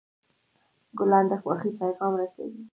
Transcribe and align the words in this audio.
ګلان 0.97 1.25
د 1.29 1.33
خوښۍ 1.41 1.71
پیغام 1.79 2.13
رسوي. 2.21 2.63